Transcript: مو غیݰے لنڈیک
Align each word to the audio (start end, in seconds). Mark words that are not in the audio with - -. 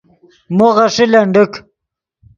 مو 0.57 0.67
غیݰے 0.75 1.05
لنڈیک 1.11 1.53